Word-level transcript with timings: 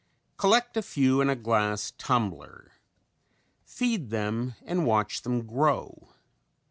Collect 0.35 0.75
a 0.75 0.81
few 0.81 1.21
in 1.21 1.29
a 1.29 1.35
glass 1.35 1.91
tumbler. 1.95 2.71
Feed 3.63 4.09
them 4.09 4.55
and 4.65 4.83
watch 4.83 5.21
them 5.21 5.45
grow. 5.45 6.09